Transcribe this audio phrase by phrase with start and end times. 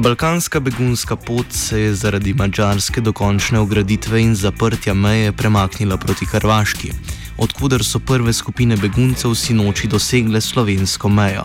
[0.00, 6.92] Balkanska begunska pot se je zaradi mačarske dokončne ograditve in zaprtja meje premaknila proti Hrvaški,
[7.38, 11.44] odkuder so prve skupine beguncev sinoči dosegle slovensko mejo.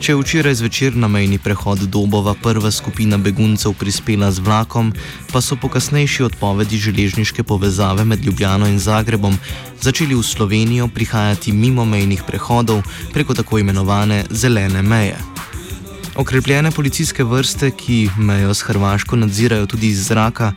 [0.00, 4.92] Če je včeraj zvečer na mejni prehod Dobova prva skupina beguncev prispela z vlakom,
[5.32, 9.38] pa so po kasnejši odpovedi železniške povezave med Ljubljano in Zagrebom
[9.80, 15.29] začeli v Slovenijo prihajati mimo mejnih prehodov preko tako imenovane zelene meje.
[16.16, 20.52] Okrepljene policijske vrste, ki mejo s Hrvaško nadzirajo tudi iz zraka,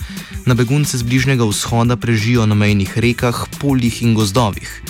[0.45, 4.81] na begunce z Bližnjega vzhoda prežijo na mejnih rekah, poljih in gozdovih.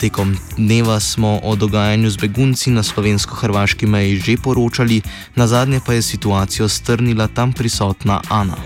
[0.00, 5.02] Tekom dneva smo o dogajanju z begunci na slovensko-hrvaški meji že poročali,
[5.36, 8.56] na zadnje pa je situacijo strnila tam prisotna Ana.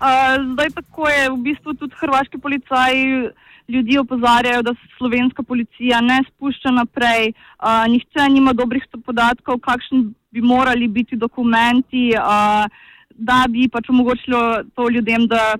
[0.00, 3.28] Uh, zdaj tako je v bistvu tudi hrvaški policaji
[3.70, 10.14] ljudi opozarjajo, da se slovenska policija ne spušča naprej, uh, nihče nima dobrih podatkov, kakšen
[10.30, 12.66] bi morali biti dokumenti, uh,
[13.10, 14.42] da bi pač omogočilo
[14.74, 15.54] to ljudem, da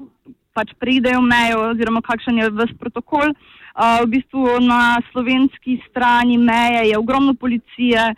[0.54, 3.30] pač pridejo mejo oziroma kakšen je vse protokol.
[3.30, 8.10] Uh, v bistvu na slovenski strani meje je ogromno policije,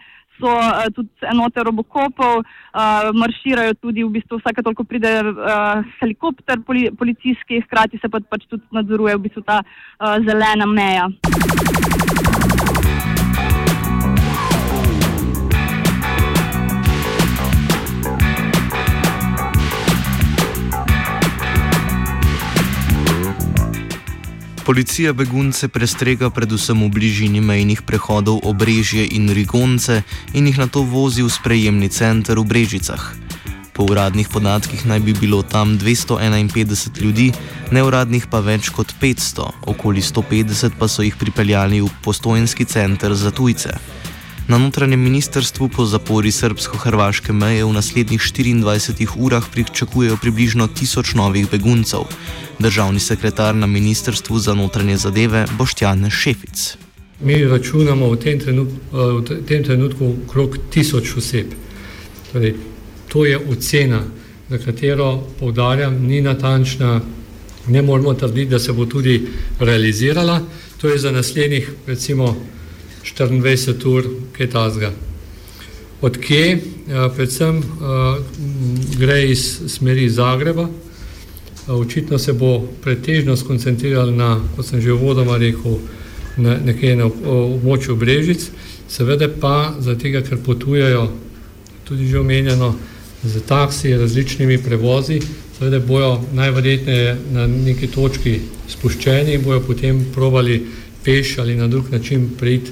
[0.42, 6.58] so uh, tudi enote robokopov, uh, marširajo tudi, v bistvu vsake toliko pride uh, helikopter
[6.66, 11.06] poli policijski, hkrati se pa, pač tudi nadzoruje v bistvu ta uh, zelena meja.
[24.62, 30.06] Policija begunce prestrega predvsem v bližini mejnih prehodov Obrežje in Rigonce
[30.38, 33.10] in jih na to vozi v sprejemni center v Brežicah.
[33.74, 37.34] Po uradnih podatkih naj bi bilo tam 251 ljudi,
[37.74, 43.34] neuradnih pa več kot 500, okoli 150 pa so jih pripeljali v postojenski center za
[43.34, 43.74] tujce.
[44.48, 51.50] Na notranjem ministrstvu po zapori srbsko-hrvaške meje v naslednjih 24 urah pričakujejo približno tisoč novih
[51.50, 52.10] beguncev.
[52.58, 56.76] Državni sekretar na ministrstvu za notranje zadeve Boštjan Šefic.
[57.20, 61.54] Mi računamo v tem trenutku, v tem trenutku okrog tisoč oseb.
[62.32, 62.54] Torej,
[63.08, 64.02] to je ocena,
[64.50, 67.00] za katero povdarjam, ni natančna,
[67.66, 69.22] ne moramo trditi, da se bo tudi
[69.60, 70.40] realizirala.
[70.80, 72.36] To je za naslednjih, recimo,
[73.04, 74.92] 24 ur, kaj tasga.
[76.02, 76.58] Od kje?
[77.16, 77.62] Predvsem
[78.98, 80.68] gre iz smeri Zagreba.
[81.68, 85.78] Očitno se bo pretežno skoncentriral na, kot sem že uvodoma rekel,
[86.36, 88.48] na nekje na območju Brežic,
[88.88, 91.06] seveda pa zato, ker potujejo,
[91.84, 92.74] tudi že omenjeno,
[93.24, 95.20] z taksi, različnimi prevozi,
[95.58, 100.64] seveda bojo najverjetneje na neki točki spuščeni in bojo potem probali
[101.04, 102.70] peš ali na drug način priti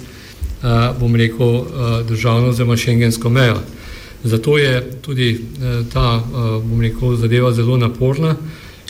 [1.00, 1.64] bom rekel,
[2.08, 3.60] državno oziroma šengensko mejo.
[4.24, 5.44] Zato je tudi
[5.92, 6.22] ta,
[6.64, 8.36] bom rekel, zadeva zelo naporna,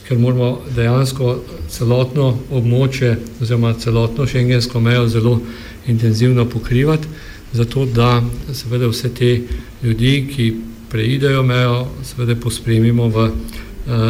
[0.08, 1.36] ker moramo dejansko
[1.70, 5.40] celotno območje oziroma celotno šengensko mejo zelo
[5.86, 7.06] intenzivno pokrivati,
[7.52, 8.22] zato da
[8.52, 9.30] seveda vse te
[9.82, 10.54] ljudi, ki
[10.90, 13.30] preidejo mejo, seveda pospremimo v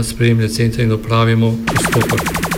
[0.03, 2.50] sprejemne centre in opravimo postopek.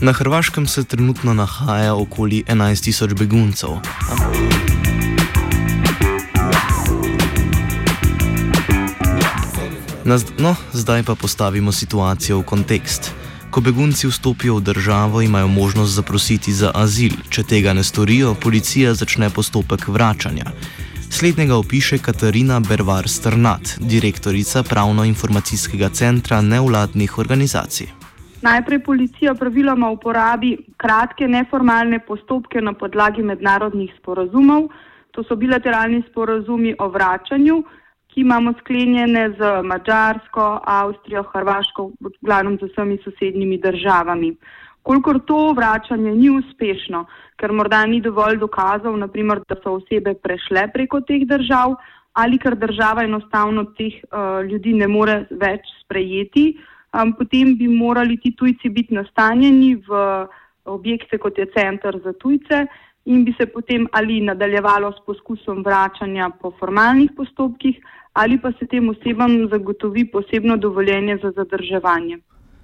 [0.00, 3.70] Na Hrvaškem se trenutno nahaja okoli 11 tisoč beguncev.
[10.38, 13.12] No, zdaj pa postavimo situacijo v kontekst.
[13.50, 17.12] Ko begunci vstopijo v državo, imajo možnost zaprositi za azil.
[17.30, 20.52] Če tega ne storijo, policija začne postopek vračanja.
[21.10, 27.99] Slednjega opiše Katarina Bervar Strnat, direktorica Pravno-informacijskega centra nevladnih organizacij.
[28.40, 34.70] Najprej policija praviloma uporabi kratke neformalne postopke na podlagi mednarodnih sporazumov.
[35.12, 37.58] To so bilateralni sporazumi o vračanju,
[38.08, 44.32] ki imamo sklenjene z Mačarsko, Avstrijo, Hrvaško, v glavnem z vsemi sosednjimi državami.
[44.82, 47.04] Kolikor to vračanje ni uspešno,
[47.36, 51.76] ker morda ni dovolj dokazov, naprimer, da so osebe prešle preko teh držav
[52.12, 56.56] ali ker država enostavno teh uh, ljudi ne more več sprejeti,
[56.94, 59.90] um, potem bi morali ti tujci biti nastanjeni v
[60.64, 62.66] objekte, kot je centr za tujce
[63.04, 67.76] in bi se potem ali nadaljevalo s poskusom vračanja po formalnih postopkih
[68.12, 72.18] ali pa se tem osebam zagotovi posebno dovoljenje za zadrževanje.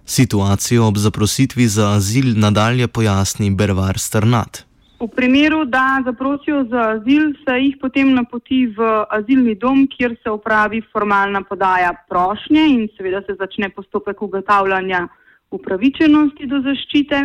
[0.04, 4.66] Situacijo ob zaprositvi za azil nadalje pojasni Bervar Strnat.
[4.96, 8.80] V primeru, da zaprosijo za azil, se jih potem napoti v
[9.12, 15.06] azilni dom, kjer se upravi formalna podaja prošnje in seveda se začne postopek ugotavljanja
[15.50, 17.22] upravičenosti do zaščite.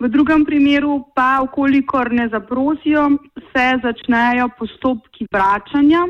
[0.00, 3.10] V drugem primeru pa, okolikor ne zaprosijo,
[3.52, 6.06] se začnejo postopki vračanja.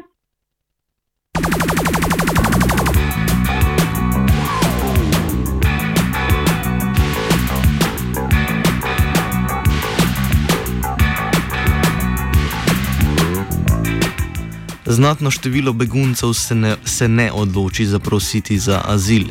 [14.86, 19.24] Znatno število beguncev se ne, se ne odloči zaprositi za azil.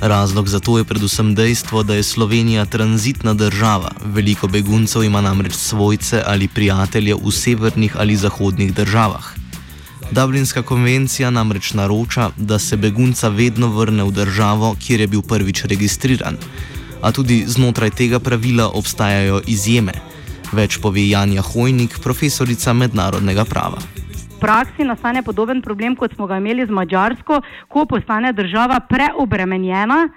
[0.00, 3.90] Razlog za to je predvsem dejstvo, da je Slovenija tranzitna država.
[4.04, 9.34] Veliko beguncev ima namreč svojce ali prijatelje v severnih ali zahodnih državah.
[10.10, 15.64] Dublinska konvencija namreč naroča, da se begunca vedno vrne v državo, kjer je bil prvič
[15.64, 16.36] registriran.
[17.02, 19.92] A tudi znotraj tega pravila obstajajo izjeme.
[20.52, 23.99] Več pove Janja Hojnik, profesorica mednarodnega prava
[24.40, 30.08] praksi nastane podoben problem, kot smo ga imeli z Mačarsko, ko postane država preobremenjena.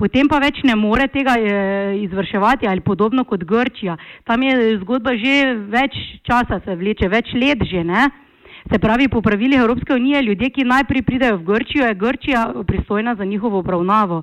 [0.00, 3.98] Potem pa več ne more tega eh, izvrševati, ali podobno kot Grčija.
[4.24, 7.84] Tam je zgodba že več časa, se vleče več let že.
[7.84, 8.08] Ne?
[8.70, 13.14] Se pravi, po pravilih Evropske unije, ljudje, ki najprej pridejo v Grčijo, je Grčija pristojna
[13.14, 14.22] za njihovo obravnavo.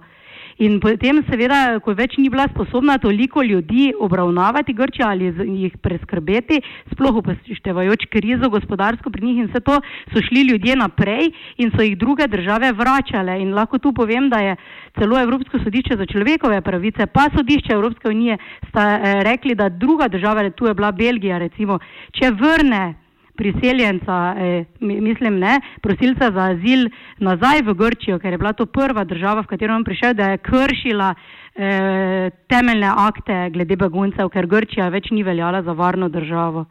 [0.58, 6.58] In potem, seveda, ko več ni bila sposobna toliko ljudi obravnavati Grčija ali jih preskrbeti,
[6.96, 9.78] sploh upoštevajoč krizo gospodarsko pri njih in vse to,
[10.14, 11.30] so šli ljudje naprej
[11.62, 13.38] in so jih druge države vračale.
[13.42, 14.56] In lahko tu povem, da je
[14.98, 18.38] celo Evropsko sodišče za človekove pravice, pa sodišče Evropske unije
[18.70, 21.78] sta eh, rekli, da druga država, tu je bila Belgija, recimo,
[22.18, 22.96] če vrne
[23.38, 29.04] priseljenca, eh, mislim, ne, prosilca za azil nazaj v Grčijo, ker je bila to prva
[29.04, 34.90] država, v katero je prišel, da je kršila eh, temeljne akte glede beguncev, ker Grčija
[34.90, 36.66] več ni veljala za varno državo.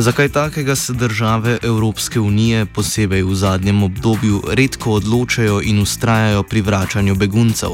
[0.00, 6.60] Zakaj takega se države Evropske unije, posebej v zadnjem obdobju, redko odločajo in ustrajajo pri
[6.60, 7.70] vračanju beguncev?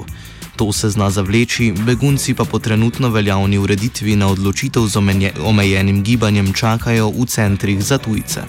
[0.56, 4.96] To se zna zavleči, begunci pa po trenutno veljavni ureditvi na odločitev z
[5.44, 8.42] omejenim gibanjem čakajo v centrih za tujce.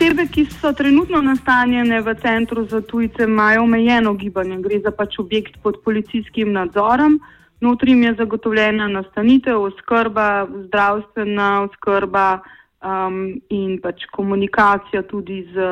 [0.00, 4.56] Osebe, ki so trenutno nastanjene v centru za tujce, imajo omejeno gibanje.
[4.62, 7.20] Gre za pač objekt pod policijskim nadzorom.
[7.60, 12.40] Notri jim je zagotovljena nastanitev, oskrba, zdravstvena oskrba
[12.82, 15.66] um, in pač komunikacija tudi z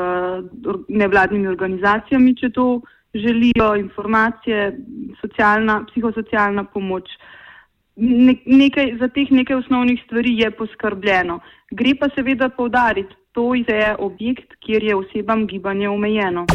[0.89, 2.81] nevladnimi organizacijami, če to
[3.15, 4.79] želijo, informacije,
[5.21, 7.11] socialna, psihosocialna pomoč.
[7.97, 11.41] Ne, nekaj, za teh nekaj osnovnih stvari je poskrbljeno.
[11.71, 16.47] Gre pa seveda povdariti, to je objekt, kjer je osebam gibanje omejeno.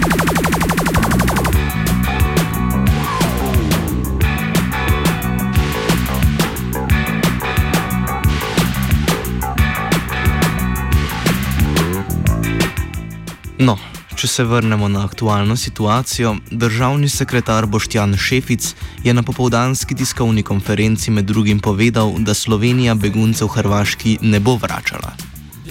[13.59, 13.77] No,
[14.19, 21.11] če se vrnemo na aktualno situacijo, državni sekretar Boštjan Šefic je na popovdanski tiskovni konferenci
[21.11, 25.13] med drugim povedal, da Slovenija beguncev Hrvaški ne bo vračala.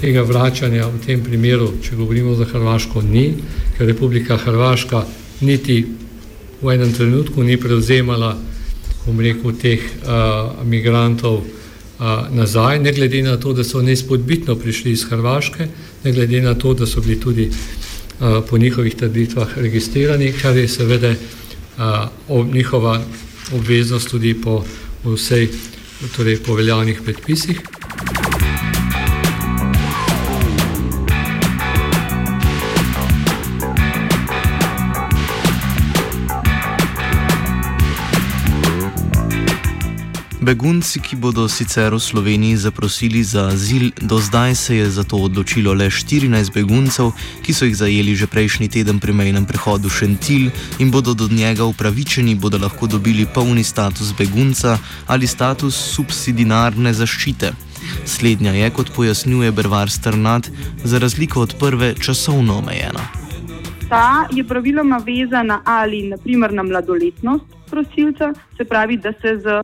[0.00, 3.34] Tega vračanja v tem primeru, če govorimo za Hrvaško, ni,
[3.76, 5.04] ker Republika Hrvaška
[5.40, 5.84] niti
[6.62, 8.32] v enem trenutku ni prevzemala,
[9.04, 11.42] bom rekel, teh uh, migrantov
[12.30, 15.66] nazaj, ne glede na to, da so nespodbitno prišli iz Hrvaške,
[16.04, 20.68] ne glede na to, da so bili tudi uh, po njihovih trditvah registrirani, kar je
[20.68, 21.84] seveda uh,
[22.28, 23.02] ob njihova
[23.52, 24.64] obveznost tudi po
[25.04, 25.48] vsej
[26.16, 27.60] torej po veljavnih predpisih.
[40.44, 45.16] Begunci, ki bodo sicer v Sloveniji zaprosili za azil, do zdaj se je za to
[45.16, 50.52] odločilo le 14 beguncev, ki so jih zajeli že prejšnji teden pri mejnem prehodu Šentil
[50.76, 54.76] in bodo do njega upravičeni, bodo lahko dobili polni status begunca
[55.08, 57.56] ali status subsidinarne zaščite.
[58.04, 60.52] Slednja je, kot pojasnjuje Brvar Strnat,
[60.84, 63.08] za razliko od prve časovno omejena.
[63.88, 69.60] Ta je praviloma vezana ali naprimer na mladoletnost prosilca, se pravi, da se z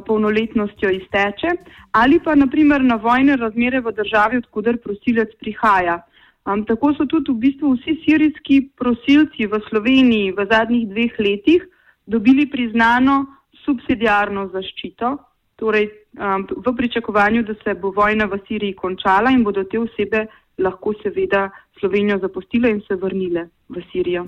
[0.00, 1.54] polnoletnostjo izteče,
[1.92, 6.00] ali pa naprimer na vojne razmere v državi, odkuder prosilec prihaja.
[6.44, 11.62] Um, tako so tudi v bistvu vsi sirijski prosilci v Sloveniji v zadnjih dveh letih
[12.06, 13.24] dobili priznano
[13.64, 15.16] subsidijarno zaščito,
[15.56, 20.26] torej um, v pričakovanju, da se bo vojna v Siriji končala in bodo te osebe
[20.58, 21.48] lahko seveda
[21.80, 24.24] Slovenijo zapustile in se vrnile v Sirijo.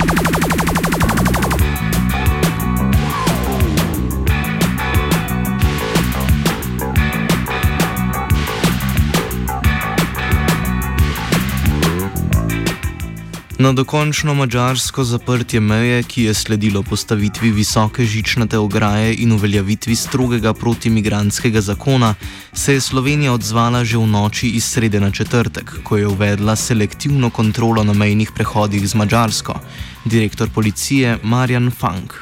[13.58, 20.52] Na dokončno mačarsko zaprtje meje, ki je sledilo postavitvi visoke žičnate ograje in uveljavitvi strogega
[20.52, 22.14] protimigranskega zakona,
[22.52, 27.30] se je Slovenija odzvala že v noči iz srede na četrtek, ko je uvedla selektivno
[27.30, 29.54] kontrolo na mejnih prehodih z Mačarsko.
[30.04, 32.12] Direktor policije Marjan Funk.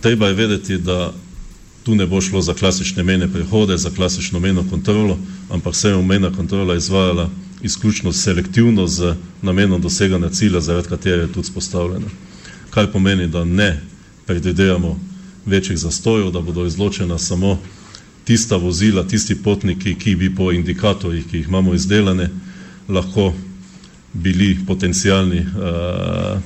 [0.00, 1.12] Treba je vedeti, da
[1.84, 5.18] tu ne bo šlo za klasične mejne prehode, za klasično mejno kontrolo,
[5.50, 7.30] ampak se je mejna kontrola izvajala
[7.62, 12.06] izključno selektivno z namenom doseganja cilja, zaradi katere je tudi spostavljena.
[12.70, 13.80] Kar pomeni, da ne
[14.26, 15.00] predvidevamo
[15.46, 17.58] večjih zastojev, da bodo izločena samo
[18.24, 22.30] tista vozila, tisti potniki, ki bi po indikatorjih, ki jih imamo izdelane,
[22.88, 23.32] lahko
[24.12, 26.40] bili potencijalni uh,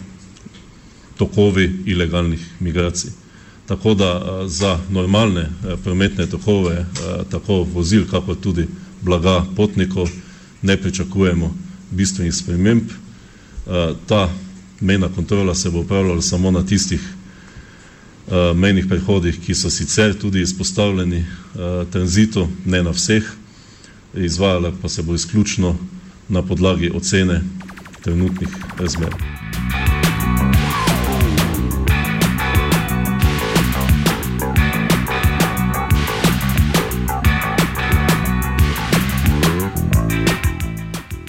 [1.17, 3.11] tokovi ilegalnih migracij.
[3.67, 8.67] Tako da uh, za normalne uh, prometne tokove, uh, tako vozil, kako tudi
[9.03, 10.09] blaga potnikov,
[10.63, 11.55] ne pričakujemo
[11.91, 12.83] bistvenih sprememb.
[13.67, 14.31] Eh, ta
[14.81, 20.41] mejna kontrola se bo upravljala samo na tistih eh, mejnih prehodih, ki so sicer tudi
[20.41, 21.27] izpostavljeni eh,
[21.93, 23.25] tranzitu, ne na vseh,
[24.15, 25.77] izvajala pa se bo izključno
[26.29, 27.43] na podlagi ocene
[28.03, 28.49] trenutnih
[28.79, 29.36] razmer.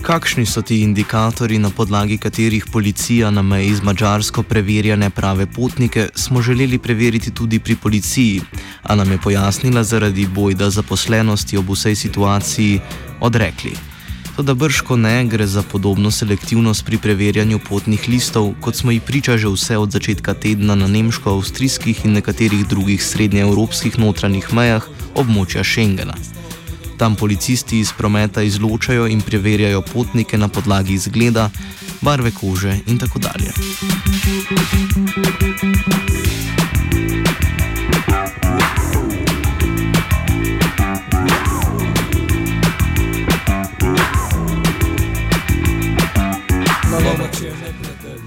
[0.08, 6.08] Kakšni so ti indikatorji, na podlagi katerih policija na meji z Mačarsko preverja neprave potnike,
[6.16, 8.42] smo želeli preveriti tudi pri policiji,
[8.84, 12.80] a nam je pojasnila zaradi bojda zaposlenosti ob vsej situaciji
[13.20, 13.74] odrekli.
[14.36, 19.38] Toda brško ne gre za podobno selektivnost pri preverjanju potnih listov, kot smo jih priča
[19.38, 26.37] že vse od začetka tedna na nemško-avstrijskih in nekaterih drugih srednjeevropskih notranjih mejah območja Schengena.
[26.98, 31.50] Tam policisti iz prometa izločajo in preverjajo potnike na podlagi izgleda,
[32.02, 33.52] barve kože in tako dalje.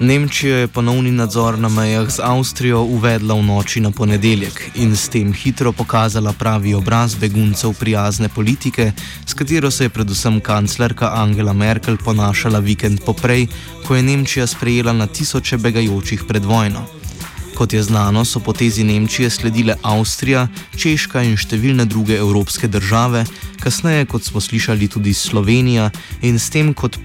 [0.00, 5.08] Nemčija je ponovni nadzor na mejah z Avstrijo uvedla v noči na ponedeljek in s
[5.12, 8.92] tem hitro pokazala pravi obraz beguncev prijazne politike,
[9.26, 13.46] s katero se je predvsem kanclerka Angela Merkel ponašala vikend poprej,
[13.86, 16.99] ko je Nemčija sprejela na tisoče begajočih pred vojno.
[17.60, 20.46] Kot je znano, so potezi Nemčije sledile Avstrija,
[20.80, 23.26] Češka in številne druge evropske države,
[23.60, 25.90] kasneje, kot smo slišali, tudi Slovenija
[26.24, 26.96] in s tem, kot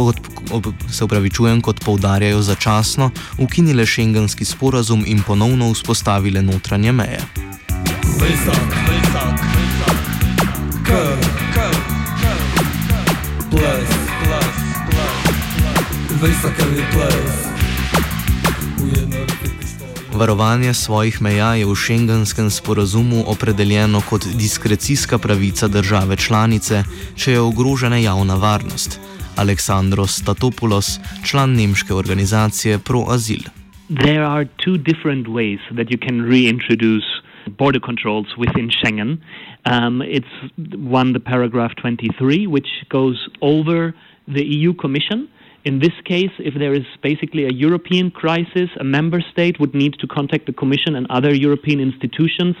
[0.00, 0.16] kot,
[0.88, 7.20] se upravičujem, kot poudarjajo začasno, ukinile šengenski sporazum in ponovno vzpostavile notranje meje.
[8.16, 9.96] Visok, visok, visok.
[10.88, 11.80] Krv, krv,
[12.16, 12.40] krv,
[13.52, 15.18] ples, ples, ples.
[16.24, 17.53] Visok je ples.
[20.14, 26.82] Varovanje svojih meja je v šengenskem sporazumu opredeljeno kot diskrecijska pravica države članice,
[27.16, 29.00] če je ogrožena javna varnost.
[29.36, 33.42] Aleksandros Statopoulos, član nemške organizacije ProAzil.
[33.88, 37.06] There are two different ways that you can reintroduce
[37.58, 39.18] border controls within Schengen.
[39.66, 40.34] Um, it's
[40.78, 43.94] one, the paragraph 23, which goes over
[44.28, 45.28] the EU Commission.
[45.64, 49.94] In this case, if there is basically a European crisis, a member state would need
[50.00, 52.54] to contact the Commission and other European institutions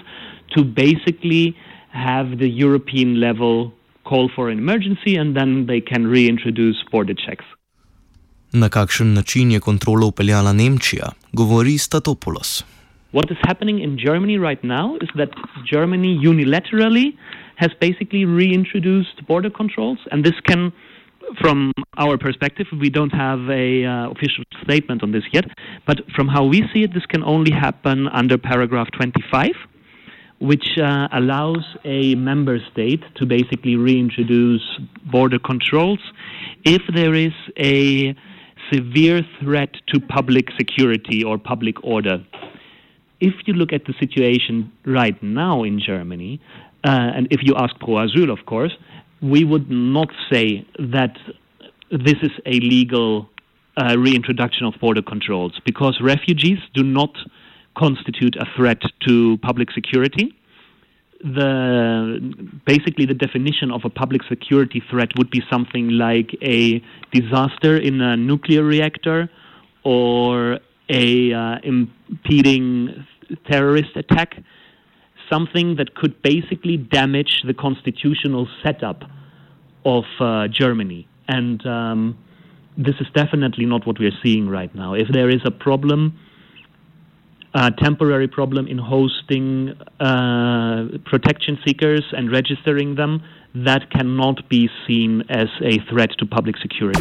[0.56, 1.54] to basically
[1.90, 3.72] have the European level
[4.04, 7.44] call for an emergency and then they can reintroduce border checks.
[8.52, 12.64] Na kakšen način je kontrolo upeljala Nemčija, govori Statopoulos.
[13.12, 15.30] What is happening in Germany right now is that
[15.72, 17.16] Germany unilaterally
[17.56, 20.72] has basically reintroduced border controls, and this can,
[21.40, 25.44] from our perspective, we don't have a uh, official statement on this yet,
[25.86, 29.50] but from how we see it, this can only happen under paragraph 25,
[30.40, 34.62] which uh, allows a member state to basically reintroduce
[35.10, 36.00] border controls
[36.64, 38.14] if there is a
[38.72, 42.24] severe threat to public security or public order.
[43.20, 46.40] If you look at the situation right now in Germany,
[46.84, 48.72] uh, and if you ask Pro Asyl, of course,
[49.24, 51.16] we would not say that
[51.90, 53.28] this is a legal
[53.76, 57.10] uh, reintroduction of border controls because refugees do not
[57.76, 60.36] constitute a threat to public security.
[61.22, 62.20] The
[62.66, 68.02] basically the definition of a public security threat would be something like a disaster in
[68.02, 69.30] a nuclear reactor
[69.84, 70.58] or
[70.90, 73.06] a uh, impeding
[73.50, 74.36] terrorist attack
[75.34, 79.00] something that could basically damage the constitutional setup
[79.84, 81.06] of uh, Germany.
[81.28, 82.18] And um,
[82.76, 84.94] this is definitely not what we're seeing right now.
[84.94, 86.18] If there is a problem,
[87.54, 93.22] a temporary problem in hosting uh, protection seekers and registering them,
[93.54, 97.00] that cannot be seen as a threat to public security.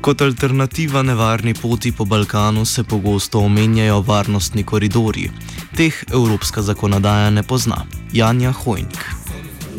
[0.00, 5.28] Kot alternativa nevarni poti po Balkanu se pogosto omenjajo varnostni koridorji.
[5.76, 7.84] Teh evropska zakonodaja ne pozna.
[8.12, 9.04] Janja Hojnik.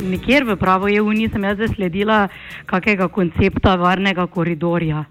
[0.04, 2.28] Nikjer v pravo EU nisem jaz zasledila
[2.66, 5.06] kakega koncepta varnega koridorja.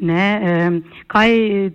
[0.00, 1.30] Ne, kaj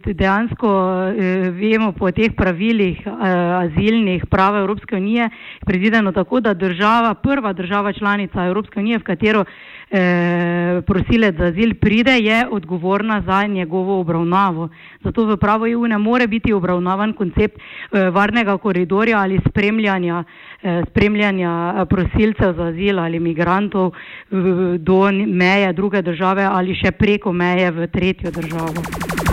[0.05, 0.69] dejansko
[1.11, 3.11] eh, vemo po teh pravilih eh,
[3.59, 5.29] azilnih prava Evropske unije, je
[5.65, 9.45] predvideno tako, da država, prva država članica Evropske unije, v katero
[9.91, 14.69] eh, prosilec za azil pride, je odgovorna za njegovo obravnavo.
[15.03, 20.23] Zato v pravo EU ne more biti obravnavan koncept eh, varnega koridorja ali spremljanja,
[20.63, 23.91] eh, spremljanja prosilcev za azil ali migrantov
[24.31, 29.24] v, do meje druge države ali še preko meje v tretjo državo.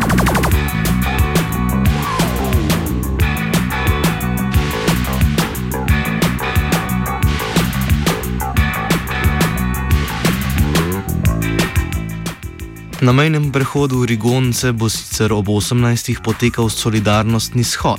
[13.02, 16.22] Na mejnem prehodu Rigonce bo sicer ob 18.
[16.22, 17.98] potekal solidarnostni shod,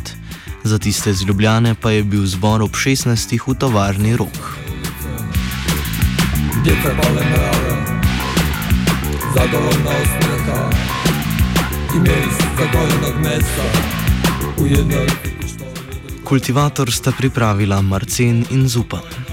[0.64, 3.12] za tiste z Ljubljane pa je bil zbor ob 16.
[3.48, 4.32] v tovarni rok.
[9.36, 10.70] Zadovoljna usmeha,
[11.96, 13.66] imeli zadovoljnog mesta,
[14.64, 15.04] ujedno.
[16.24, 19.33] Kultivator sta pripravila Marcen in Zupan.